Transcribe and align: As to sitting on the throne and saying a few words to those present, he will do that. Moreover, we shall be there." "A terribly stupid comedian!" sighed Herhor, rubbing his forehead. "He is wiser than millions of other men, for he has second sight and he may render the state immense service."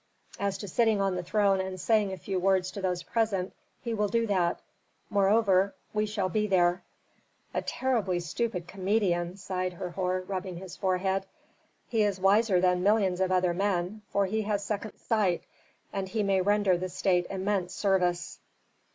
As 0.39 0.57
to 0.57 0.67
sitting 0.67 0.99
on 0.99 1.13
the 1.15 1.21
throne 1.21 1.61
and 1.61 1.79
saying 1.79 2.11
a 2.11 2.17
few 2.17 2.39
words 2.39 2.71
to 2.71 2.81
those 2.81 3.03
present, 3.03 3.53
he 3.83 3.93
will 3.93 4.07
do 4.07 4.25
that. 4.25 4.59
Moreover, 5.11 5.75
we 5.93 6.07
shall 6.07 6.27
be 6.27 6.47
there." 6.47 6.81
"A 7.53 7.61
terribly 7.61 8.19
stupid 8.19 8.67
comedian!" 8.67 9.37
sighed 9.37 9.73
Herhor, 9.73 10.21
rubbing 10.21 10.57
his 10.57 10.75
forehead. 10.75 11.27
"He 11.87 12.01
is 12.01 12.19
wiser 12.19 12.59
than 12.59 12.81
millions 12.81 13.21
of 13.21 13.31
other 13.31 13.53
men, 13.53 14.01
for 14.09 14.25
he 14.25 14.41
has 14.41 14.63
second 14.63 14.97
sight 14.97 15.43
and 15.93 16.09
he 16.09 16.23
may 16.23 16.41
render 16.41 16.79
the 16.79 16.89
state 16.89 17.27
immense 17.29 17.75
service." 17.75 18.39